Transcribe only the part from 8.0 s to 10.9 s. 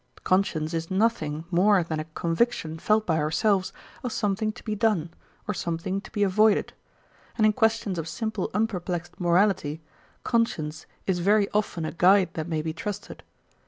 simple unperplexed morality, conscience